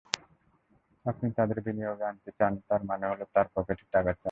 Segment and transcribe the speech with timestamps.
[1.05, 4.19] আপনি তাঁদের বিনিয়োগে আনতে চান, তার মানে হলো তাঁর পকেটের টাকা চান।